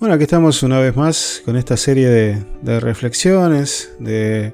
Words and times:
Bueno, 0.00 0.14
aquí 0.14 0.22
estamos 0.22 0.62
una 0.62 0.80
vez 0.80 0.96
más 0.96 1.42
con 1.44 1.58
esta 1.58 1.76
serie 1.76 2.08
de, 2.08 2.80
reflexiones, 2.80 3.92
de 3.98 4.50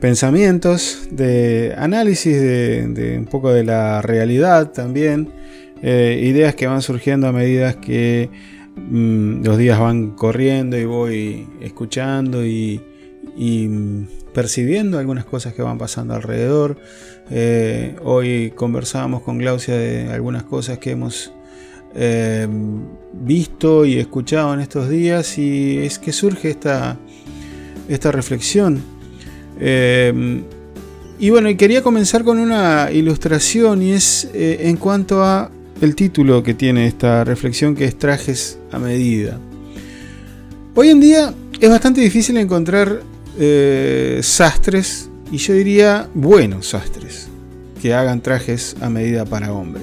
pensamientos, 0.00 1.08
de 1.10 1.74
análisis 1.76 2.40
de, 2.40 3.16
un 3.18 3.26
poco 3.26 3.52
de 3.52 3.64
la 3.64 4.00
realidad 4.00 4.72
también, 4.72 5.30
eh, 5.82 6.18
ideas 6.24 6.54
que 6.54 6.66
van 6.68 6.80
surgiendo 6.80 7.28
a 7.28 7.32
medida 7.32 7.74
que 7.82 8.30
mm, 8.76 9.44
los 9.44 9.58
días 9.58 9.78
van 9.78 10.12
corriendo 10.12 10.78
y 10.78 10.86
voy 10.86 11.46
escuchando 11.60 12.42
y, 12.42 12.80
mm, 13.36 14.04
percibiendo 14.32 14.98
algunas 14.98 15.26
cosas 15.26 15.52
que 15.52 15.60
van 15.60 15.76
pasando 15.76 16.14
alrededor. 16.14 16.78
Eh, 17.30 17.96
hoy 18.02 18.54
conversábamos 18.56 19.20
con 19.20 19.36
Glaucia 19.36 19.76
de 19.76 20.10
algunas 20.10 20.44
cosas 20.44 20.78
que 20.78 20.92
hemos 20.92 21.30
eh, 21.94 22.46
visto 23.12 23.84
y 23.84 23.98
escuchado 23.98 24.54
en 24.54 24.60
estos 24.60 24.88
días 24.88 25.36
y 25.38 25.78
es 25.78 25.98
que 25.98 26.12
surge 26.12 26.50
esta, 26.50 26.96
esta 27.88 28.10
reflexión. 28.10 28.82
Eh, 29.60 30.42
y 31.18 31.30
bueno, 31.30 31.48
quería 31.56 31.82
comenzar 31.82 32.24
con 32.24 32.38
una 32.38 32.90
ilustración 32.90 33.82
y 33.82 33.92
es 33.92 34.28
eh, 34.34 34.60
en 34.62 34.76
cuanto 34.76 35.22
a 35.22 35.50
el 35.80 35.94
título 35.94 36.42
que 36.42 36.54
tiene 36.54 36.86
esta 36.86 37.24
reflexión 37.24 37.74
que 37.74 37.84
es 37.84 37.98
trajes 37.98 38.58
a 38.70 38.78
medida. 38.78 39.38
Hoy 40.74 40.88
en 40.88 41.00
día 41.00 41.34
es 41.60 41.68
bastante 41.68 42.00
difícil 42.00 42.36
encontrar 42.38 43.02
sastres 44.20 45.08
y 45.30 45.38
yo 45.38 45.54
diría 45.54 46.08
buenos 46.14 46.68
sastres 46.68 47.28
que 47.80 47.94
hagan 47.94 48.20
trajes 48.20 48.76
a 48.80 48.88
medida 48.88 49.24
para 49.24 49.52
hombre. 49.52 49.82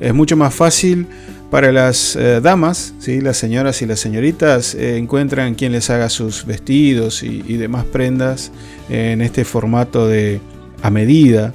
Es 0.00 0.14
mucho 0.14 0.36
más 0.36 0.54
fácil 0.54 1.06
para 1.50 1.70
las 1.72 2.16
eh, 2.16 2.40
damas, 2.42 2.94
¿sí? 2.98 3.20
las 3.20 3.36
señoras 3.36 3.80
y 3.82 3.86
las 3.86 4.00
señoritas 4.00 4.74
eh, 4.74 4.96
encuentran 4.96 5.54
quien 5.54 5.72
les 5.72 5.88
haga 5.90 6.08
sus 6.08 6.44
vestidos 6.46 7.22
y, 7.22 7.42
demás 7.56 7.84
prendas 7.84 8.50
en 8.88 9.20
este 9.20 9.44
formato 9.44 10.08
de 10.08 10.40
a 10.82 10.90
medida. 10.90 11.52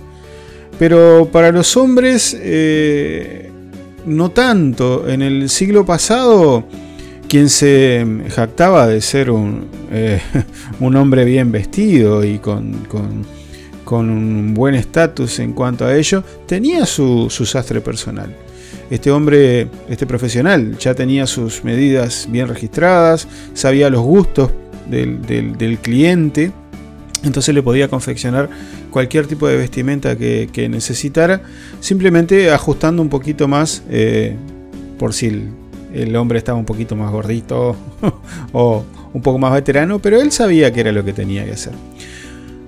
Pero 0.78 1.30
para 1.32 1.52
los 1.52 1.76
hombres, 1.76 2.36
eh, 2.40 3.52
no 4.06 4.32
tanto. 4.32 5.10
En 5.10 5.22
el 5.22 5.50
siglo 5.50 5.86
pasado, 5.86 6.64
quien 7.28 7.50
se 7.50 8.06
jactaba 8.30 8.88
de 8.88 9.02
ser 9.02 9.30
un, 9.30 9.68
un 10.80 10.96
hombre 10.96 11.26
bien 11.26 11.52
vestido 11.52 12.24
y 12.24 12.40
con, 12.40 12.86
con, 13.84 14.10
un 14.10 14.54
buen 14.54 14.76
estatus 14.76 15.40
en 15.40 15.52
cuanto 15.52 15.86
a 15.86 15.96
ello, 15.96 16.24
tenía 16.48 16.86
su, 16.86 17.28
su 17.30 17.46
sastre 17.46 17.82
personal. 17.82 18.34
Este 18.90 19.12
hombre, 19.12 19.68
este 19.88 20.06
profesional, 20.08 20.78
ya 20.78 20.96
tenía 20.96 21.28
sus 21.28 21.64
medidas 21.64 22.28
bien 22.30 22.48
registradas, 22.48 23.28
sabía 23.54 23.90
los 23.90 24.02
gustos 24.02 24.52
del, 24.90 25.78
cliente, 25.82 26.52
entonces 27.24 27.54
le 27.54 27.62
podía 27.62 27.88
confeccionar 27.88 28.50
cualquier 28.90 29.28
tipo 29.28 29.48
de 29.48 29.58
vestimenta 29.58 30.18
que, 30.18 30.68
necesitara, 30.70 31.42
simplemente 31.80 32.52
ajustando 32.52 33.02
un 33.02 33.10
poquito 33.10 33.48
más 33.48 33.84
eh, 33.90 34.36
por 34.98 35.14
si 35.14 35.52
el, 35.94 36.16
hombre 36.16 36.40
estaba 36.40 36.58
un 36.58 36.66
poquito 36.66 36.96
más 36.96 37.12
gordito 37.12 37.76
o 38.54 38.84
un 39.14 39.22
poco 39.22 39.38
más 39.38 39.54
veterano, 39.54 40.00
pero 40.00 40.20
él 40.20 40.32
sabía 40.32 40.72
que 40.74 40.82
era 40.82 40.92
lo 40.92 41.04
que 41.06 41.14
tenía 41.14 41.46
que 41.46 41.52
hacer. 41.52 41.74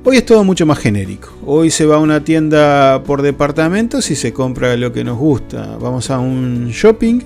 Hoy 0.04 0.18
es 0.18 0.26
todo 0.26 0.44
mucho 0.44 0.66
más 0.66 0.80
genérico. 0.80 1.30
Hoy 1.46 1.70
se 1.70 1.86
va 1.86 1.98
a 1.98 2.00
una 2.00 2.24
tienda 2.24 3.04
por 3.04 3.22
departamentos 3.22 4.10
y 4.10 4.16
se 4.16 4.34
compra 4.34 4.76
lo 4.76 4.92
que 4.92 5.04
nos 5.04 5.20
gusta. 5.20 5.78
Vamos 5.80 6.10
a 6.10 6.18
un 6.18 6.70
shopping. 6.70 7.20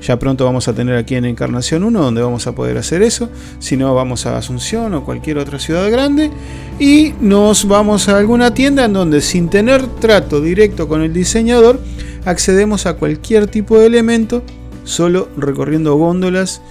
ya 0.00 0.18
pronto 0.18 0.46
vamos 0.46 0.66
a 0.66 0.72
tener 0.72 0.96
aquí 0.96 1.14
en 1.14 1.26
Encarnación 1.26 1.84
1 1.84 2.00
donde 2.00 2.22
vamos 2.22 2.46
a 2.46 2.54
poder 2.54 2.78
hacer 2.78 3.02
eso. 3.02 3.28
Si 3.58 3.76
no, 3.76 3.94
vamos 3.94 4.24
a 4.24 4.38
Asunción 4.38 4.94
o 4.94 5.04
cualquier 5.04 5.36
otra 5.36 5.58
ciudad 5.58 5.90
grande. 5.90 6.30
Y 6.78 7.12
nos 7.20 7.68
vamos 7.68 8.08
a 8.08 8.16
alguna 8.16 8.54
tienda 8.54 8.86
en 8.86 8.94
donde 8.94 9.20
sin 9.20 9.50
tener 9.50 9.86
trato 10.00 10.40
directo 10.40 10.88
con 10.88 11.02
el 11.02 11.12
diseñador, 11.12 11.82
accedemos 12.24 12.86
a 12.86 12.94
cualquier 12.94 13.46
tipo 13.46 13.78
de 13.78 13.88
elemento 13.88 14.42
solo 14.84 15.28
recorriendo 15.36 15.96
góndolas 15.96 16.62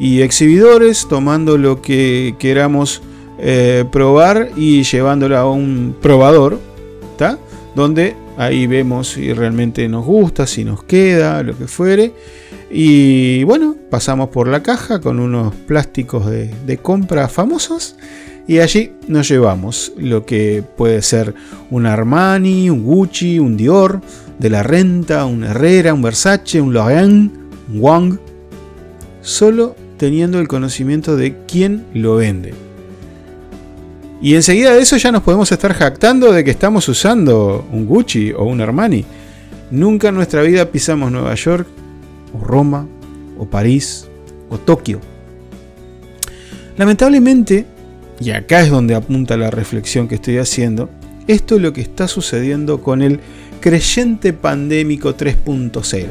y 0.00 0.22
exhibidores, 0.22 1.06
tomando 1.06 1.58
lo 1.58 1.82
que 1.82 2.34
queramos 2.38 3.02
eh, 3.38 3.84
probar 3.90 4.50
y 4.56 4.82
llevándola 4.82 5.40
a 5.40 5.50
un 5.50 5.96
probador. 6.00 6.58
Donde 7.74 8.16
ahí 8.36 8.66
vemos 8.66 9.08
si 9.08 9.32
realmente 9.32 9.88
nos 9.88 10.04
gusta, 10.04 10.46
si 10.46 10.64
nos 10.64 10.82
queda, 10.84 11.42
lo 11.42 11.56
que 11.56 11.66
fuere. 11.66 12.12
Y 12.70 13.44
bueno, 13.44 13.76
pasamos 13.90 14.28
por 14.28 14.48
la 14.48 14.62
caja 14.62 15.00
con 15.00 15.18
unos 15.18 15.54
plásticos 15.54 16.26
de, 16.26 16.78
compra 16.82 17.28
famosos. 17.28 17.96
Y 18.46 18.60
allí 18.60 18.92
nos 19.08 19.28
llevamos 19.28 19.92
lo 19.98 20.24
que 20.24 20.64
puede 20.76 21.02
ser 21.02 21.34
un 21.70 21.86
Armani, 21.86 22.70
un 22.70 22.82
Gucci, 22.82 23.38
un 23.38 23.56
Dior, 23.56 24.00
de 24.38 24.50
la 24.50 24.62
renta, 24.62 25.26
un 25.26 25.44
Herrera, 25.44 25.92
un 25.92 26.02
Versace, 26.02 26.60
un 26.60 26.72
Loewe, 26.72 27.04
un 27.04 27.50
Wang, 27.74 28.18
solo 29.20 29.76
teniendo 29.98 30.38
el 30.38 30.48
conocimiento 30.48 31.16
de 31.16 31.36
quién 31.46 31.84
lo 31.92 32.16
vende. 32.16 32.67
Y 34.20 34.34
enseguida 34.34 34.74
de 34.74 34.80
eso 34.80 34.96
ya 34.96 35.12
nos 35.12 35.22
podemos 35.22 35.50
estar 35.52 35.72
jactando 35.72 36.32
de 36.32 36.42
que 36.42 36.50
estamos 36.50 36.88
usando 36.88 37.66
un 37.72 37.86
Gucci 37.86 38.32
o 38.32 38.44
un 38.44 38.60
Armani. 38.60 39.04
Nunca 39.70 40.08
en 40.08 40.16
nuestra 40.16 40.42
vida 40.42 40.70
pisamos 40.72 41.12
Nueva 41.12 41.34
York, 41.34 41.68
o 42.34 42.44
Roma, 42.44 42.88
o 43.38 43.46
París, 43.46 44.08
o 44.50 44.58
Tokio. 44.58 45.00
Lamentablemente, 46.76 47.66
y 48.18 48.30
acá 48.30 48.62
es 48.62 48.70
donde 48.70 48.96
apunta 48.96 49.36
la 49.36 49.50
reflexión 49.50 50.08
que 50.08 50.16
estoy 50.16 50.38
haciendo, 50.38 50.90
esto 51.28 51.56
es 51.56 51.62
lo 51.62 51.72
que 51.72 51.82
está 51.82 52.08
sucediendo 52.08 52.82
con 52.82 53.02
el 53.02 53.20
creyente 53.60 54.32
pandémico 54.32 55.16
3.0. 55.16 56.06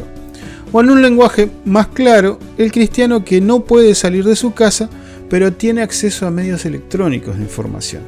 O 0.72 0.82
en 0.82 0.90
un 0.90 1.02
lenguaje 1.02 1.50
más 1.66 1.88
claro, 1.88 2.40
el 2.58 2.72
cristiano 2.72 3.26
que 3.26 3.42
no 3.42 3.62
puede 3.62 3.96
salir 3.96 4.24
de 4.24 4.36
su 4.36 4.54
casa 4.54 4.90
pero 5.30 5.54
tiene 5.54 5.82
acceso 5.82 6.28
a 6.28 6.32
medios 6.32 6.66
electrónicos 6.66 7.38
de 7.38 7.44
información. 7.44 8.04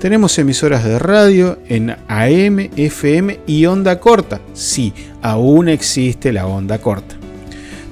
Tenemos 0.00 0.38
emisoras 0.38 0.84
de 0.84 0.98
radio 0.98 1.58
en 1.68 1.90
AM, 2.06 2.70
FM 2.76 3.40
y 3.46 3.66
onda 3.66 3.98
corta. 3.98 4.40
Sí, 4.54 4.92
aún 5.22 5.68
existe 5.68 6.32
la 6.32 6.46
onda 6.46 6.78
corta. 6.78 7.16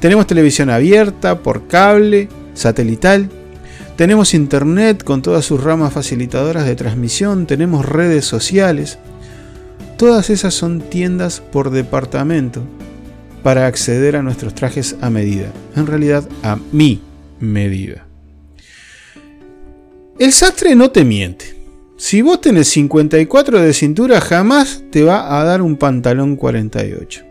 Tenemos 0.00 0.26
televisión 0.26 0.70
abierta, 0.70 1.42
por 1.42 1.66
cable, 1.66 2.28
satelital. 2.54 3.28
Tenemos 3.96 4.34
internet 4.34 5.02
con 5.02 5.22
todas 5.22 5.44
sus 5.44 5.64
ramas 5.64 5.92
facilitadoras 5.92 6.64
de 6.66 6.76
transmisión. 6.76 7.46
Tenemos 7.46 7.84
redes 7.84 8.24
sociales. 8.24 8.98
Todas 9.96 10.30
esas 10.30 10.54
son 10.54 10.80
tiendas 10.80 11.40
por 11.40 11.70
departamento 11.70 12.62
para 13.42 13.66
acceder 13.66 14.14
a 14.16 14.22
nuestros 14.22 14.54
trajes 14.54 14.96
a 15.00 15.10
medida. 15.10 15.50
En 15.74 15.86
realidad, 15.86 16.28
a 16.42 16.58
mi 16.72 17.00
medida. 17.40 18.05
El 20.18 20.32
sastre 20.32 20.74
no 20.74 20.90
te 20.90 21.04
miente. 21.04 21.54
Si 21.98 22.22
vos 22.22 22.40
tenés 22.40 22.68
54 22.68 23.60
de 23.60 23.72
cintura, 23.74 24.20
jamás 24.20 24.82
te 24.90 25.02
va 25.02 25.38
a 25.38 25.44
dar 25.44 25.60
un 25.60 25.76
pantalón 25.76 26.36
48. 26.36 27.22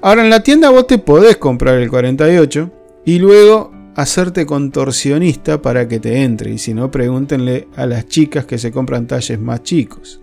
Ahora 0.00 0.22
en 0.22 0.30
la 0.30 0.42
tienda 0.42 0.70
vos 0.70 0.86
te 0.86 0.98
podés 0.98 1.36
comprar 1.36 1.80
el 1.80 1.90
48 1.90 2.70
y 3.04 3.18
luego 3.18 3.72
hacerte 3.96 4.46
contorsionista 4.46 5.60
para 5.60 5.88
que 5.88 5.98
te 5.98 6.22
entre. 6.22 6.52
Y 6.52 6.58
si 6.58 6.74
no, 6.74 6.92
pregúntenle 6.92 7.66
a 7.74 7.86
las 7.86 8.06
chicas 8.06 8.44
que 8.44 8.58
se 8.58 8.70
compran 8.70 9.08
talles 9.08 9.40
más 9.40 9.64
chicos. 9.64 10.20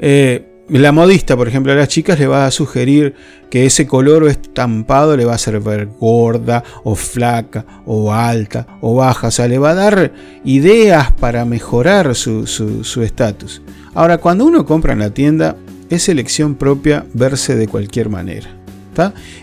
Eh, 0.00 0.47
la 0.68 0.92
modista, 0.92 1.36
por 1.36 1.48
ejemplo, 1.48 1.72
a 1.72 1.76
las 1.76 1.88
chicas 1.88 2.18
le 2.18 2.26
va 2.26 2.46
a 2.46 2.50
sugerir 2.50 3.14
que 3.50 3.64
ese 3.64 3.86
color 3.86 4.24
o 4.24 4.28
estampado 4.28 5.16
le 5.16 5.24
va 5.24 5.32
a 5.32 5.36
hacer 5.36 5.58
ver 5.60 5.88
gorda 5.98 6.62
o 6.84 6.94
flaca 6.94 7.64
o 7.86 8.12
alta 8.12 8.66
o 8.80 8.94
baja. 8.94 9.28
O 9.28 9.30
sea, 9.30 9.48
le 9.48 9.58
va 9.58 9.70
a 9.70 9.74
dar 9.74 10.12
ideas 10.44 11.12
para 11.12 11.44
mejorar 11.44 12.14
su 12.14 13.02
estatus. 13.02 13.62
Ahora, 13.94 14.18
cuando 14.18 14.44
uno 14.44 14.66
compra 14.66 14.92
en 14.92 14.98
la 14.98 15.10
tienda, 15.10 15.56
es 15.88 16.08
elección 16.08 16.54
propia 16.54 17.06
verse 17.14 17.56
de 17.56 17.68
cualquier 17.68 18.10
manera. 18.10 18.50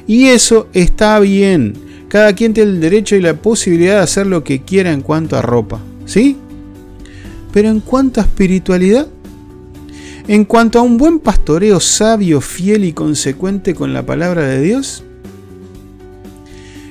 Y 0.06 0.26
eso 0.26 0.68
está 0.74 1.20
bien. 1.20 1.74
Cada 2.10 2.34
quien 2.34 2.54
tiene 2.54 2.72
el 2.72 2.82
derecho 2.82 3.16
y 3.16 3.22
la 3.22 3.34
posibilidad 3.34 3.96
de 3.96 4.04
hacer 4.04 4.28
lo 4.28 4.44
que 4.44 4.62
quiera 4.62 4.92
en 4.92 5.02
cuanto 5.02 5.38
a 5.38 5.42
ropa. 5.42 5.80
¿Sí? 6.06 6.38
Pero 7.52 7.70
en 7.70 7.80
cuanto 7.80 8.20
a 8.20 8.24
espiritualidad, 8.24 9.08
en 10.28 10.46
cuanto 10.46 10.80
a 10.80 10.82
un 10.82 10.98
buen 10.98 11.20
pastoreo 11.20 11.80
sabio, 11.80 12.42
fiel 12.42 12.84
y 12.84 12.94
consecuente 12.94 13.76
con 13.76 13.94
la 13.94 14.06
palabra 14.06 14.44
de 14.44 14.62
Dios, 14.62 15.04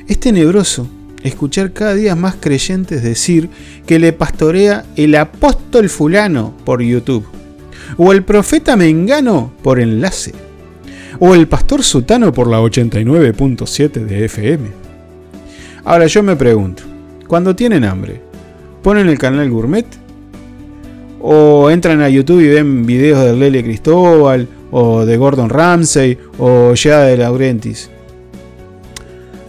es 0.06 0.20
tenebroso 0.20 0.86
escuchar 1.24 1.72
cada 1.72 1.94
día 1.94 2.14
más 2.14 2.36
creyentes 2.38 3.02
decir 3.02 3.48
que 3.86 3.98
le 3.98 4.12
pastorea 4.12 4.84
el 4.94 5.14
apóstol 5.16 5.88
fulano 5.88 6.54
por 6.64 6.82
YouTube, 6.82 7.26
o 7.96 8.12
el 8.12 8.22
profeta 8.22 8.76
mengano 8.76 9.52
por 9.62 9.80
enlace, 9.80 10.32
o 11.18 11.34
el 11.34 11.48
pastor 11.48 11.82
sutano 11.82 12.32
por 12.32 12.48
la 12.48 12.60
89.7 12.60 14.04
de 14.04 14.24
FM. 14.26 14.68
Ahora 15.84 16.06
yo 16.06 16.22
me 16.22 16.36
pregunto, 16.36 16.82
cuando 17.26 17.56
tienen 17.56 17.84
hambre, 17.84 18.20
¿ponen 18.82 19.08
el 19.08 19.18
canal 19.18 19.50
Gourmet? 19.50 20.03
¿O 21.26 21.70
entran 21.70 22.02
a 22.02 22.10
YouTube 22.10 22.42
y 22.42 22.48
ven 22.48 22.84
videos 22.84 23.24
de 23.24 23.32
Lele 23.32 23.64
Cristóbal, 23.64 24.46
o 24.70 25.06
de 25.06 25.16
Gordon 25.16 25.48
Ramsay, 25.48 26.18
o 26.36 26.74
ya 26.74 27.00
de 27.00 27.16
Laurentis? 27.16 27.88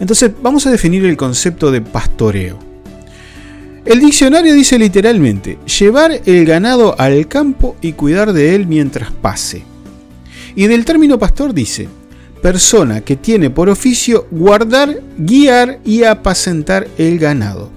Entonces 0.00 0.30
vamos 0.40 0.66
a 0.66 0.70
definir 0.70 1.04
el 1.04 1.18
concepto 1.18 1.70
de 1.70 1.82
pastoreo. 1.82 2.58
El 3.84 4.00
diccionario 4.00 4.54
dice 4.54 4.78
literalmente, 4.78 5.58
llevar 5.78 6.18
el 6.24 6.46
ganado 6.46 6.98
al 6.98 7.28
campo 7.28 7.76
y 7.82 7.92
cuidar 7.92 8.32
de 8.32 8.54
él 8.54 8.66
mientras 8.66 9.12
pase. 9.12 9.62
Y 10.54 10.68
del 10.68 10.86
término 10.86 11.18
pastor 11.18 11.52
dice, 11.52 11.88
persona 12.40 13.02
que 13.02 13.16
tiene 13.16 13.50
por 13.50 13.68
oficio 13.68 14.26
guardar, 14.30 15.02
guiar 15.18 15.80
y 15.84 16.04
apacentar 16.04 16.88
el 16.96 17.18
ganado. 17.18 17.75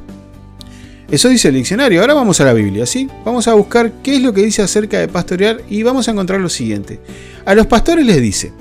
Eso 1.12 1.30
dice 1.30 1.48
el 1.48 1.56
diccionario. 1.56 2.02
Ahora 2.02 2.14
vamos 2.14 2.40
a 2.40 2.46
la 2.46 2.54
Biblia, 2.54 2.86
¿sí? 2.86 3.10
Vamos 3.26 3.48
a 3.48 3.56
buscar 3.56 3.92
qué 4.04 4.16
es 4.16 4.22
lo 4.22 4.34
que 4.34 4.44
dice 4.44 4.62
acerca 4.62 5.00
de 5.00 5.08
pastorear 5.08 5.62
y 5.70 5.82
vamos 5.82 6.08
a 6.08 6.12
encontrar 6.12 6.40
lo 6.40 6.50
siguiente. 6.50 7.00
A 7.46 7.56
los 7.56 7.66
pastores 7.66 8.06
les 8.06 8.22
dice, 8.22 8.54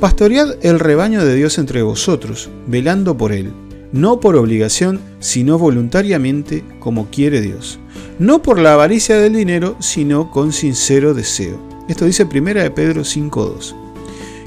Pastoread 0.00 0.58
el 0.60 0.78
rebaño 0.78 1.24
de 1.24 1.34
Dios 1.34 1.56
entre 1.56 1.80
vosotros, 1.80 2.50
velando 2.66 3.16
por 3.16 3.32
él, 3.32 3.50
no 3.92 4.20
por 4.20 4.36
obligación, 4.36 5.00
sino 5.20 5.58
voluntariamente, 5.58 6.62
como 6.80 7.08
quiere 7.10 7.40
Dios. 7.40 7.78
No 8.18 8.42
por 8.42 8.58
la 8.58 8.74
avaricia 8.74 9.16
del 9.16 9.32
dinero, 9.32 9.76
sino 9.80 10.30
con 10.30 10.52
sincero 10.52 11.14
deseo. 11.14 11.58
Esto 11.88 12.04
dice 12.04 12.24
1 12.24 12.62
de 12.62 12.70
Pedro 12.70 13.02
5.2. 13.02 13.74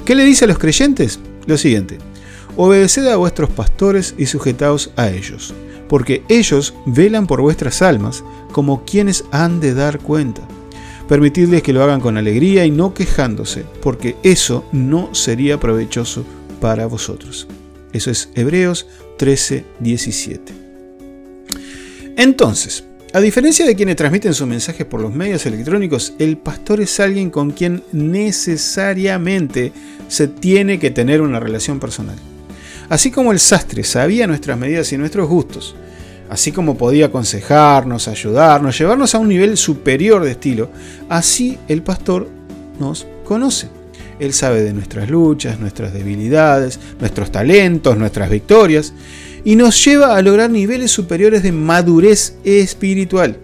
¿Qué 0.04 0.14
le 0.14 0.24
dice 0.24 0.44
a 0.44 0.48
los 0.48 0.58
creyentes? 0.58 1.18
Lo 1.46 1.58
siguiente. 1.58 1.98
Obedeced 2.56 3.08
a 3.08 3.16
vuestros 3.16 3.50
pastores 3.50 4.14
y 4.18 4.26
sujetaos 4.26 4.92
a 4.94 5.08
ellos, 5.08 5.52
porque 5.90 6.22
ellos 6.30 6.72
velan 6.86 7.26
por 7.26 7.42
vuestras 7.42 7.82
almas, 7.82 8.24
como 8.52 8.86
quienes 8.86 9.26
han 9.30 9.60
de 9.60 9.74
dar 9.74 9.98
cuenta 9.98 10.48
Permitidles 11.10 11.64
que 11.64 11.72
lo 11.72 11.82
hagan 11.82 12.00
con 12.00 12.16
alegría 12.16 12.64
y 12.64 12.70
no 12.70 12.94
quejándose, 12.94 13.64
porque 13.82 14.14
eso 14.22 14.64
no 14.70 15.12
sería 15.12 15.58
provechoso 15.58 16.24
para 16.60 16.86
vosotros. 16.86 17.48
Eso 17.92 18.12
es 18.12 18.30
Hebreos 18.36 18.86
13, 19.18 19.64
17. 19.80 20.52
Entonces, 22.16 22.84
a 23.12 23.18
diferencia 23.18 23.66
de 23.66 23.74
quienes 23.74 23.96
transmiten 23.96 24.34
sus 24.34 24.46
mensajes 24.46 24.86
por 24.86 25.00
los 25.00 25.12
medios 25.12 25.44
electrónicos, 25.46 26.14
el 26.20 26.38
pastor 26.38 26.80
es 26.80 27.00
alguien 27.00 27.30
con 27.30 27.50
quien 27.50 27.82
necesariamente 27.90 29.72
se 30.06 30.28
tiene 30.28 30.78
que 30.78 30.92
tener 30.92 31.22
una 31.22 31.40
relación 31.40 31.80
personal. 31.80 32.20
Así 32.90 33.10
como 33.10 33.32
el 33.32 33.40
sastre 33.40 33.84
sabía 33.84 34.26
nuestras 34.26 34.58
medidas 34.58 34.92
y 34.92 34.98
nuestros 34.98 35.26
gustos, 35.26 35.74
Así 36.30 36.52
como 36.52 36.78
podía 36.78 37.06
aconsejarnos, 37.06 38.06
ayudarnos, 38.06 38.78
llevarnos 38.78 39.16
a 39.16 39.18
un 39.18 39.28
nivel 39.28 39.56
superior 39.56 40.22
de 40.22 40.30
estilo, 40.30 40.70
así 41.08 41.58
el 41.66 41.82
pastor 41.82 42.28
nos 42.78 43.04
conoce. 43.24 43.66
Él 44.20 44.32
sabe 44.32 44.62
de 44.62 44.72
nuestras 44.72 45.10
luchas, 45.10 45.58
nuestras 45.58 45.92
debilidades, 45.92 46.78
nuestros 47.00 47.32
talentos, 47.32 47.98
nuestras 47.98 48.30
victorias, 48.30 48.92
y 49.44 49.56
nos 49.56 49.84
lleva 49.84 50.16
a 50.16 50.22
lograr 50.22 50.50
niveles 50.50 50.92
superiores 50.92 51.42
de 51.42 51.50
madurez 51.50 52.36
espiritual, 52.44 53.36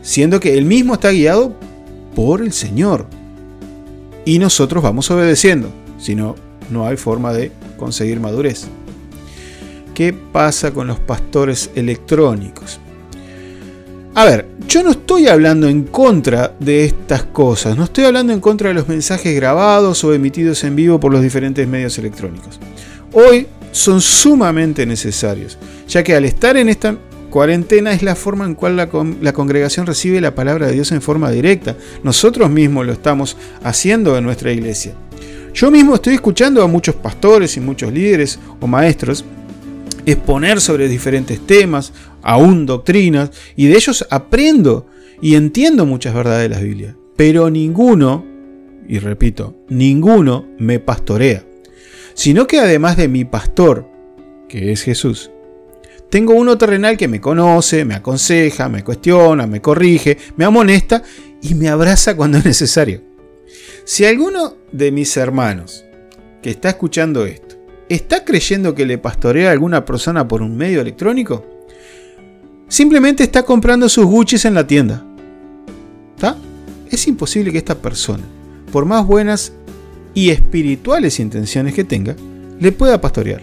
siendo 0.00 0.38
que 0.38 0.56
él 0.56 0.64
mismo 0.64 0.94
está 0.94 1.10
guiado 1.10 1.56
por 2.14 2.40
el 2.40 2.52
Señor. 2.52 3.06
Y 4.24 4.38
nosotros 4.38 4.80
vamos 4.80 5.10
obedeciendo, 5.10 5.72
si 5.98 6.14
no, 6.14 6.36
no 6.70 6.86
hay 6.86 6.96
forma 6.96 7.32
de 7.32 7.50
conseguir 7.82 8.20
madurez. 8.20 8.66
¿Qué 9.92 10.12
pasa 10.12 10.70
con 10.70 10.86
los 10.86 11.00
pastores 11.00 11.70
electrónicos? 11.74 12.78
A 14.14 14.24
ver, 14.24 14.46
yo 14.68 14.82
no 14.82 14.92
estoy 14.92 15.26
hablando 15.26 15.68
en 15.68 15.82
contra 15.84 16.54
de 16.60 16.84
estas 16.84 17.24
cosas, 17.24 17.76
no 17.76 17.84
estoy 17.84 18.04
hablando 18.04 18.32
en 18.32 18.40
contra 18.40 18.68
de 18.68 18.74
los 18.74 18.88
mensajes 18.88 19.34
grabados 19.34 20.04
o 20.04 20.14
emitidos 20.14 20.62
en 20.64 20.76
vivo 20.76 21.00
por 21.00 21.12
los 21.12 21.22
diferentes 21.22 21.66
medios 21.66 21.98
electrónicos. 21.98 22.60
Hoy 23.12 23.48
son 23.72 24.00
sumamente 24.00 24.86
necesarios, 24.86 25.58
ya 25.88 26.04
que 26.04 26.14
al 26.14 26.24
estar 26.24 26.56
en 26.56 26.68
esta 26.68 26.96
cuarentena 27.30 27.92
es 27.92 28.02
la 28.02 28.14
forma 28.14 28.44
en 28.44 28.54
cual 28.54 28.76
la, 28.76 28.88
la, 29.20 29.32
congregación 29.32 29.86
recibe 29.86 30.20
la 30.20 30.34
palabra 30.34 30.66
de 30.66 30.74
Dios 30.74 30.92
en 30.92 31.02
forma 31.02 31.30
directa. 31.30 31.76
Nosotros 32.04 32.48
mismos 32.50 32.86
lo 32.86 32.92
estamos 32.92 33.36
haciendo 33.64 34.16
en 34.16 34.24
nuestra 34.24 34.52
iglesia. 34.52 34.94
Yo 35.54 35.70
mismo 35.70 35.94
estoy 35.94 36.14
escuchando 36.14 36.62
a 36.62 36.66
muchos 36.66 36.94
pastores 36.94 37.56
y 37.56 37.60
muchos 37.60 37.92
líderes 37.92 38.38
o 38.60 38.66
maestros 38.66 39.24
exponer 40.06 40.60
sobre 40.60 40.88
diferentes 40.88 41.46
temas, 41.46 41.92
aún 42.22 42.66
doctrinas, 42.66 43.30
y 43.54 43.66
de 43.66 43.74
ellos 43.74 44.06
aprendo 44.10 44.86
y 45.20 45.34
entiendo 45.34 45.86
muchas 45.86 46.14
verdades 46.14 46.48
de 46.48 46.54
la 46.54 46.60
Biblia. 46.60 46.96
Pero 47.16 47.50
ninguno, 47.50 48.24
y 48.88 48.98
repito, 48.98 49.54
ninguno 49.68 50.46
me 50.58 50.80
pastorea, 50.80 51.44
sino 52.14 52.46
que 52.46 52.58
además 52.58 52.96
de 52.96 53.08
mi 53.08 53.24
pastor, 53.24 53.86
que 54.48 54.72
es 54.72 54.82
Jesús, 54.82 55.30
tengo 56.10 56.34
uno 56.34 56.58
terrenal 56.58 56.96
que 56.96 57.08
me 57.08 57.20
conoce, 57.20 57.84
me 57.84 57.94
aconseja, 57.94 58.68
me 58.68 58.82
cuestiona, 58.82 59.46
me 59.46 59.60
corrige, 59.60 60.18
me 60.36 60.44
amonesta 60.44 61.02
y 61.40 61.54
me 61.54 61.68
abraza 61.68 62.16
cuando 62.16 62.38
es 62.38 62.44
necesario. 62.44 63.11
Si 63.84 64.04
alguno 64.04 64.56
de 64.70 64.92
mis 64.92 65.16
hermanos 65.16 65.84
que 66.42 66.50
está 66.50 66.70
escuchando 66.70 67.26
esto 67.26 67.62
¿Está 67.92 68.24
creyendo 68.24 68.74
que 68.74 68.86
le 68.86 68.96
pastorea 68.96 69.50
a 69.50 69.52
alguna 69.52 69.84
persona 69.84 70.26
por 70.26 70.40
un 70.40 70.56
medio 70.56 70.80
electrónico? 70.80 71.44
Simplemente 72.66 73.22
está 73.22 73.42
comprando 73.42 73.86
sus 73.86 74.06
Gucci's 74.06 74.46
en 74.46 74.54
la 74.54 74.66
tienda. 74.66 75.04
¿Está? 76.14 76.38
Es 76.90 77.06
imposible 77.06 77.52
que 77.52 77.58
esta 77.58 77.74
persona, 77.74 78.24
por 78.72 78.86
más 78.86 79.06
buenas 79.06 79.52
y 80.14 80.30
espirituales 80.30 81.20
intenciones 81.20 81.74
que 81.74 81.84
tenga, 81.84 82.16
le 82.58 82.72
pueda 82.72 82.98
pastorear. 82.98 83.42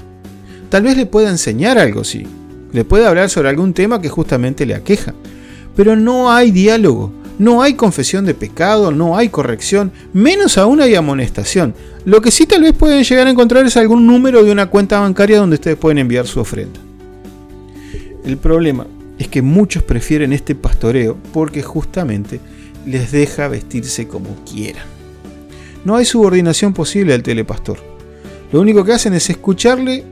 Tal 0.69 0.81
vez 0.81 0.97
le 0.97 1.05
pueda 1.05 1.29
enseñar 1.29 1.77
algo, 1.77 2.03
sí. 2.03 2.25
Le 2.71 2.85
puede 2.85 3.05
hablar 3.05 3.29
sobre 3.29 3.49
algún 3.49 3.75
tema 3.75 4.01
que 4.01 4.09
justamente 4.09 4.65
le 4.65 4.73
aqueja. 4.73 5.13
Pero 5.75 5.95
no 5.95 6.31
hay 6.31 6.49
diálogo, 6.49 7.13
no 7.39 7.61
hay 7.61 7.73
confesión 7.73 8.25
de 8.25 8.35
pecado, 8.35 8.91
no 8.91 9.17
hay 9.17 9.29
corrección, 9.29 9.91
menos 10.13 10.57
aún 10.57 10.81
hay 10.81 10.93
amonestación. 10.95 11.73
Lo 12.05 12.21
que 12.21 12.31
sí 12.31 12.45
tal 12.45 12.61
vez 12.61 12.73
pueden 12.73 13.03
llegar 13.03 13.27
a 13.27 13.31
encontrar 13.31 13.65
es 13.65 13.77
algún 13.77 14.05
número 14.05 14.43
de 14.43 14.51
una 14.51 14.67
cuenta 14.67 14.99
bancaria 14.99 15.39
donde 15.39 15.55
ustedes 15.55 15.77
pueden 15.77 15.99
enviar 15.99 16.27
su 16.27 16.41
ofrenda. 16.41 16.79
El 18.25 18.37
problema 18.37 18.85
es 19.17 19.29
que 19.29 19.41
muchos 19.41 19.83
prefieren 19.83 20.33
este 20.33 20.53
pastoreo 20.53 21.17
porque 21.33 21.63
justamente 21.63 22.41
les 22.85 23.11
deja 23.11 23.47
vestirse 23.47 24.07
como 24.07 24.35
quieran. 24.43 24.85
No 25.85 25.95
hay 25.95 26.03
subordinación 26.03 26.73
posible 26.73 27.13
al 27.13 27.23
telepastor. 27.23 27.79
Lo 28.51 28.59
único 28.59 28.83
que 28.83 28.93
hacen 28.93 29.13
es 29.13 29.29
escucharle 29.29 30.03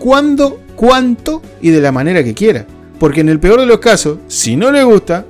cuándo, 0.00 0.60
cuánto 0.74 1.40
y 1.60 1.70
de 1.70 1.80
la 1.80 1.92
manera 1.92 2.24
que 2.24 2.34
quiera. 2.34 2.66
Porque 2.98 3.20
en 3.20 3.28
el 3.28 3.38
peor 3.38 3.60
de 3.60 3.66
los 3.66 3.78
casos, 3.78 4.18
si 4.26 4.56
no 4.56 4.72
le 4.72 4.82
gusta, 4.82 5.24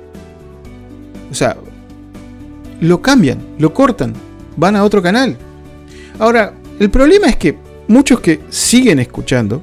o 1.29 1.33
sea, 1.33 1.57
lo 2.81 3.01
cambian, 3.01 3.39
lo 3.57 3.73
cortan, 3.73 4.13
van 4.57 4.75
a 4.75 4.83
otro 4.83 5.01
canal. 5.01 5.37
Ahora, 6.17 6.53
el 6.79 6.89
problema 6.89 7.27
es 7.27 7.35
que 7.35 7.57
muchos 7.87 8.19
que 8.19 8.41
siguen 8.49 8.99
escuchando, 8.99 9.61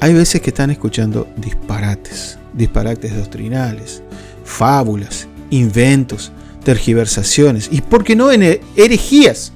hay 0.00 0.12
veces 0.12 0.40
que 0.40 0.50
están 0.50 0.70
escuchando 0.70 1.26
disparates, 1.36 2.38
disparates 2.52 3.16
doctrinales, 3.16 4.02
fábulas, 4.44 5.26
inventos, 5.50 6.32
tergiversaciones 6.64 7.68
y, 7.70 7.80
¿por 7.80 8.04
qué 8.04 8.16
no, 8.16 8.30
en 8.30 8.60
herejías? 8.76 9.52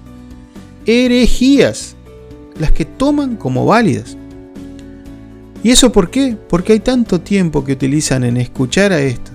Herejías, 0.87 1.97
las 2.59 2.73
que 2.73 2.85
toman 2.85 3.37
como 3.37 3.67
válidas. 3.67 4.17
¿Y 5.63 5.71
eso 5.71 5.93
por 5.93 6.11
qué? 6.11 6.37
Porque 6.49 6.73
hay 6.73 6.81
tanto 6.81 7.21
tiempo 7.21 7.65
que 7.65 7.73
utilizan 7.73 8.25
en 8.25 8.39
escuchar 8.39 8.93
a 8.93 9.01
estos 9.01 9.30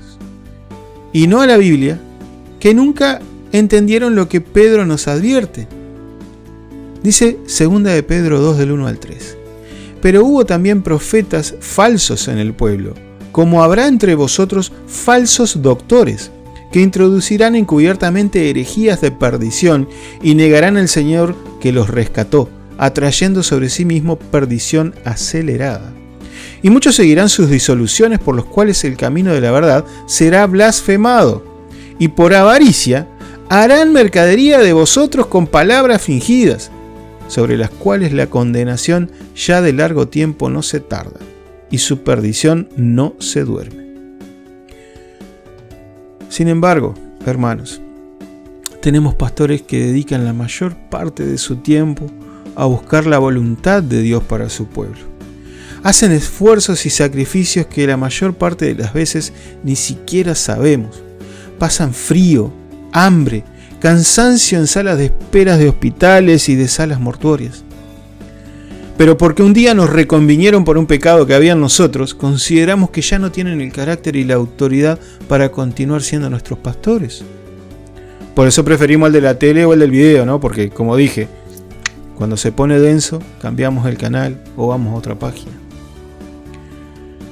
y 1.15 1.27
no 1.27 1.39
a 1.39 1.47
la 1.47 1.55
Biblia, 1.55 1.97
que 2.59 2.73
nunca 2.73 3.21
entendieron 3.53 4.15
lo 4.15 4.27
que 4.27 4.41
Pedro 4.41 4.85
nos 4.85 5.07
advierte. 5.07 5.65
Dice 7.03 7.37
2 7.47 7.83
de 7.83 8.03
Pedro 8.03 8.41
2 8.41 8.57
del 8.57 8.73
1 8.73 8.85
al 8.85 8.99
3. 8.99 9.37
Pero 10.01 10.25
hubo 10.25 10.45
también 10.45 10.83
profetas 10.83 11.55
falsos 11.61 12.27
en 12.27 12.37
el 12.37 12.53
pueblo, 12.53 12.95
como 13.31 13.63
habrá 13.63 13.87
entre 13.87 14.13
vosotros 14.13 14.73
falsos 14.87 15.61
doctores, 15.61 16.31
que 16.73 16.81
introducirán 16.81 17.55
encubiertamente 17.55 18.49
herejías 18.49 18.99
de 18.99 19.11
perdición 19.11 19.87
y 20.21 20.35
negarán 20.35 20.75
al 20.75 20.89
Señor 20.89 21.33
que 21.61 21.71
los 21.71 21.89
rescató, 21.89 22.49
atrayendo 22.77 23.41
sobre 23.41 23.69
sí 23.69 23.85
mismo 23.85 24.17
perdición 24.17 24.93
acelerada 25.05 25.93
y 26.61 26.69
muchos 26.69 26.95
seguirán 26.95 27.29
sus 27.29 27.49
disoluciones 27.49 28.19
por 28.19 28.35
los 28.35 28.45
cuales 28.45 28.83
el 28.83 28.97
camino 28.97 29.33
de 29.33 29.41
la 29.41 29.51
verdad 29.51 29.85
será 30.07 30.45
blasfemado, 30.47 31.43
y 31.99 32.09
por 32.09 32.33
avaricia 32.33 33.07
harán 33.49 33.93
mercadería 33.93 34.59
de 34.59 34.73
vosotros 34.73 35.27
con 35.27 35.47
palabras 35.47 36.01
fingidas. 36.01 36.71
sobre 37.27 37.57
las 37.57 37.69
cuales 37.69 38.13
la 38.13 38.27
condenación 38.27 39.11
ya 39.35 39.61
de 39.61 39.73
largo 39.73 40.07
tiempo 40.07 40.49
no 40.49 40.61
se 40.61 40.79
tarda, 40.79 41.19
y 41.71 41.79
su 41.79 42.03
perdición 42.03 42.69
no 42.77 43.15
se 43.19 43.43
duerme. 43.43 43.85
Sin 46.29 46.47
embargo, 46.47 46.93
hermanos, 47.25 47.81
tenemos 48.81 49.15
pastores 49.15 49.63
que 49.63 49.79
dedican 49.79 50.25
la 50.25 50.33
mayor 50.33 50.75
parte 50.89 51.25
de 51.25 51.37
su 51.37 51.57
tiempo 51.57 52.05
a 52.55 52.65
buscar 52.65 53.07
la 53.07 53.17
voluntad 53.17 53.81
de 53.81 54.01
Dios 54.01 54.23
para 54.23 54.49
su 54.49 54.67
pueblo. 54.67 55.14
Hacen 55.85 56.11
esfuerzos 56.11 56.87
y 56.87 56.89
sacrificios 56.89 57.67
que 57.67 57.85
la 57.85 57.95
mayor 57.95 58.33
parte 58.33 58.65
de 58.65 58.73
las 58.73 58.91
veces 58.91 59.33
ni 59.63 59.75
siquiera 59.75 60.33
sabemos. 60.33 61.03
Pasan 61.59 61.93
frío, 61.93 62.51
hambre, 62.91 63.43
cansancio 63.79 64.57
en 64.57 64.65
salas 64.65 64.97
de 64.97 65.05
esperas 65.05 65.59
de 65.59 65.69
hospitales 65.69 66.49
y 66.49 66.55
de 66.55 66.67
salas 66.69 66.99
mortuorias. 66.99 67.63
Pero 68.97 69.15
porque 69.15 69.43
un 69.43 69.53
día 69.53 69.75
nos 69.75 69.91
reconvinieron 69.91 70.65
por 70.65 70.79
un 70.79 70.87
pecado 70.87 71.27
que 71.27 71.35
había 71.35 71.51
en 71.51 71.61
nosotros, 71.61 72.15
consideramos 72.15 72.89
que 72.89 73.03
ya 73.03 73.19
no 73.19 73.31
tienen 73.31 73.61
el 73.61 73.71
carácter 73.71 74.15
y 74.15 74.23
la 74.23 74.33
autoridad 74.33 74.99
para 75.27 75.51
continuar 75.51 76.01
siendo 76.01 76.31
nuestros 76.31 76.57
pastores. 76.57 77.23
Por 78.33 78.47
eso 78.47 78.65
preferimos 78.65 79.05
el 79.05 79.13
de 79.13 79.21
la 79.21 79.37
tele 79.37 79.65
o 79.65 79.73
el 79.73 79.81
del 79.81 79.91
video, 79.91 80.25
¿no? 80.25 80.39
Porque 80.39 80.71
como 80.71 80.95
dije, 80.95 81.27
cuando 82.17 82.37
se 82.37 82.51
pone 82.51 82.79
denso, 82.79 83.21
cambiamos 83.39 83.85
el 83.85 83.99
canal 83.99 84.41
o 84.57 84.65
vamos 84.65 84.91
a 84.91 84.97
otra 84.97 85.13
página. 85.13 85.51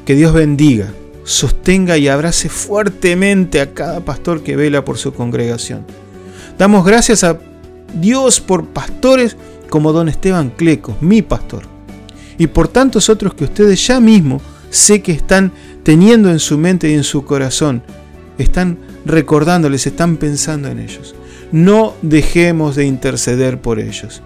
Que 0.05 0.15
Dios 0.15 0.33
bendiga, 0.33 0.91
sostenga 1.23 1.97
y 1.97 2.07
abrace 2.07 2.49
fuertemente 2.49 3.61
a 3.61 3.73
cada 3.73 4.01
pastor 4.01 4.43
que 4.43 4.55
vela 4.55 4.83
por 4.83 4.97
su 4.97 5.13
congregación. 5.13 5.85
Damos 6.57 6.85
gracias 6.85 7.23
a 7.23 7.39
Dios 7.93 8.41
por 8.41 8.67
pastores 8.67 9.37
como 9.69 9.93
don 9.93 10.09
Esteban 10.09 10.49
Clecos, 10.49 11.01
mi 11.01 11.21
pastor, 11.21 11.63
y 12.37 12.47
por 12.47 12.67
tantos 12.67 13.09
otros 13.09 13.33
que 13.33 13.45
ustedes 13.45 13.87
ya 13.87 13.99
mismo 13.99 14.41
sé 14.69 15.01
que 15.01 15.11
están 15.11 15.51
teniendo 15.83 16.29
en 16.29 16.39
su 16.39 16.57
mente 16.57 16.89
y 16.89 16.93
en 16.93 17.03
su 17.03 17.23
corazón, 17.25 17.83
están 18.37 18.79
recordándoles, 19.05 19.85
están 19.85 20.17
pensando 20.17 20.67
en 20.67 20.79
ellos. 20.79 21.15
No 21.51 21.93
dejemos 22.01 22.75
de 22.75 22.85
interceder 22.85 23.61
por 23.61 23.79
ellos. 23.79 24.21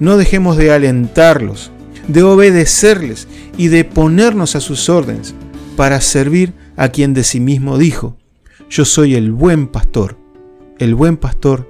No 0.00 0.16
dejemos 0.16 0.56
de 0.56 0.70
alentarlos, 0.70 1.70
de 2.08 2.22
obedecerles 2.22 3.28
y 3.56 3.68
de 3.68 3.84
ponernos 3.84 4.56
a 4.56 4.60
sus 4.60 4.88
órdenes 4.88 5.34
para 5.76 6.00
servir 6.00 6.54
a 6.76 6.88
quien 6.88 7.14
de 7.14 7.22
sí 7.22 7.38
mismo 7.40 7.78
dijo, 7.78 8.16
yo 8.68 8.84
soy 8.84 9.14
el 9.14 9.32
buen 9.32 9.68
pastor. 9.68 10.16
El 10.78 10.94
buen 10.94 11.16
pastor 11.16 11.68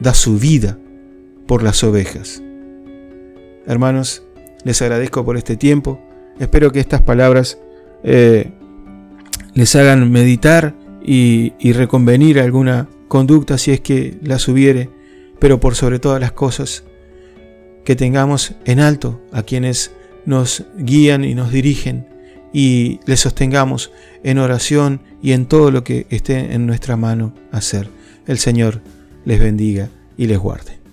da 0.00 0.14
su 0.14 0.38
vida 0.38 0.78
por 1.46 1.62
las 1.62 1.82
ovejas. 1.84 2.42
Hermanos, 3.66 4.22
les 4.64 4.82
agradezco 4.82 5.24
por 5.24 5.36
este 5.36 5.56
tiempo. 5.56 6.00
Espero 6.38 6.72
que 6.72 6.80
estas 6.80 7.00
palabras 7.00 7.58
eh, 8.02 8.50
les 9.54 9.74
hagan 9.76 10.10
meditar 10.10 10.74
y, 11.02 11.52
reconvenir 11.72 12.40
alguna 12.40 12.88
conducta 13.08 13.58
si 13.58 13.72
es 13.72 13.80
que 13.80 14.18
las 14.22 14.48
hubiere, 14.48 14.90
pero 15.38 15.60
por 15.60 15.74
sobre 15.74 15.98
todas 15.98 16.20
las 16.20 16.32
cosas, 16.32 16.84
que 17.84 17.96
tengamos 17.96 18.54
en 18.64 18.80
alto 18.80 19.20
a 19.32 19.42
quienes 19.42 19.92
nos 20.26 20.64
guían 20.76 21.24
y 21.24 21.34
nos 21.34 21.52
dirigen 21.52 22.06
y 22.52 23.00
les 23.04 23.20
sostengamos 23.20 23.90
en 24.22 24.38
oración 24.38 25.00
y 25.22 25.32
en 25.32 25.46
todo 25.46 25.70
lo 25.70 25.84
que 25.84 26.06
esté 26.10 26.54
en 26.54 26.66
nuestra 26.66 26.96
mano 26.96 27.34
hacer. 27.50 27.90
El 28.26 28.38
Señor 28.38 28.80
les 29.24 29.40
bendiga 29.40 29.88
y 30.16 30.26
les 30.26 30.38
guarde. 30.38 30.83